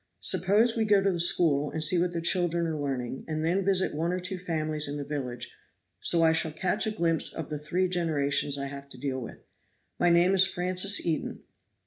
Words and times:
Suppose 0.21 0.75
we 0.75 0.83
go 0.85 0.99
to 0.99 1.11
the 1.11 1.19
school, 1.19 1.69
and 1.69 1.83
see 1.83 1.99
what 1.99 2.11
the 2.11 2.21
children 2.23 2.65
are 2.65 2.75
learning, 2.75 3.23
and 3.27 3.45
then 3.45 3.63
visit 3.63 3.93
one 3.93 4.11
or 4.11 4.17
two 4.19 4.39
families 4.39 4.87
in 4.87 4.97
the 4.97 5.03
village, 5.05 5.55
so 5.99 6.23
I 6.23 6.33
shall 6.33 6.51
catch 6.51 6.87
a 6.87 6.91
glimpse 6.91 7.31
of 7.35 7.49
the 7.49 7.59
three 7.59 7.87
generations 7.87 8.57
I 8.57 8.65
have 8.65 8.89
to 8.89 8.97
deal 8.97 9.19
with. 9.21 9.43
My 9.99 10.09
name 10.09 10.33
is 10.33 10.47
Francis 10.47 11.05
Eden. 11.05 11.43